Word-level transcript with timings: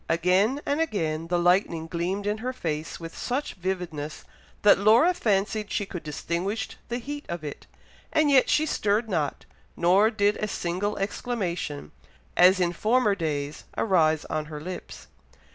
Again 0.09 0.61
and 0.65 0.81
again 0.81 1.27
the 1.27 1.37
lightning 1.37 1.85
gleamed 1.85 2.25
in 2.25 2.39
her 2.39 2.53
face 2.53 2.99
with 2.99 3.15
such 3.15 3.53
vividness, 3.53 4.23
that 4.63 4.79
Laura 4.79 5.13
fancied 5.13 5.69
she 5.71 5.85
could 5.85 6.01
distinguish 6.01 6.69
the 6.89 6.97
heat 6.97 7.23
of 7.29 7.43
it, 7.43 7.67
and 8.11 8.31
yet 8.31 8.49
she 8.49 8.65
stirred 8.65 9.07
not, 9.07 9.45
nor 9.77 10.09
did 10.09 10.37
a 10.37 10.47
single 10.47 10.97
exclamation, 10.97 11.91
as 12.35 12.59
in 12.59 12.73
former 12.73 13.13
days, 13.13 13.65
arise 13.77 14.25
on 14.25 14.45
her 14.45 14.59
lips. 14.59 15.05